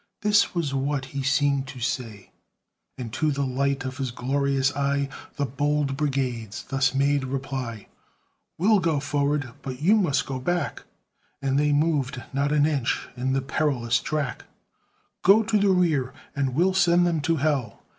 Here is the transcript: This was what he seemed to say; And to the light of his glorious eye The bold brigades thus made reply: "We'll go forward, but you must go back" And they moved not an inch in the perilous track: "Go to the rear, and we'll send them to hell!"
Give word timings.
This 0.23 0.55
was 0.55 0.73
what 0.73 1.05
he 1.05 1.21
seemed 1.21 1.67
to 1.67 1.79
say; 1.79 2.31
And 2.97 3.13
to 3.13 3.29
the 3.31 3.45
light 3.45 3.85
of 3.85 3.97
his 3.99 4.09
glorious 4.09 4.75
eye 4.75 5.09
The 5.35 5.45
bold 5.45 5.95
brigades 5.95 6.63
thus 6.63 6.95
made 6.95 7.23
reply: 7.25 7.85
"We'll 8.57 8.79
go 8.79 8.99
forward, 8.99 9.53
but 9.61 9.79
you 9.79 9.95
must 9.95 10.25
go 10.25 10.39
back" 10.39 10.85
And 11.39 11.59
they 11.59 11.71
moved 11.71 12.19
not 12.33 12.51
an 12.51 12.65
inch 12.65 13.09
in 13.15 13.33
the 13.33 13.43
perilous 13.43 13.99
track: 13.99 14.45
"Go 15.21 15.43
to 15.43 15.55
the 15.59 15.69
rear, 15.69 16.15
and 16.35 16.55
we'll 16.55 16.73
send 16.73 17.05
them 17.05 17.21
to 17.21 17.35
hell!" 17.35 17.83